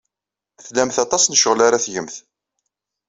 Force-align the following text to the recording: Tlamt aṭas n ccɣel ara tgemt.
Tlamt 0.65 0.97
aṭas 1.05 1.23
n 1.27 1.35
ccɣel 1.39 1.59
ara 1.67 1.83
tgemt. 1.85 2.15